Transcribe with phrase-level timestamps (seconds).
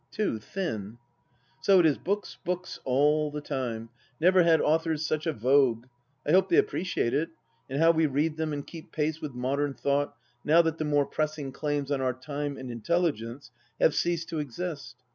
[0.09, 0.97] Too thin 1
[1.61, 3.89] So it is books, books, all the time;
[4.19, 5.85] never had authors such a vogue!
[6.25, 7.29] I hope they appreciate it,
[7.69, 11.05] and how we read them and keep pace with modern thought, now that the more
[11.05, 14.95] pressing claims on our time and intelligence have ceased to exist.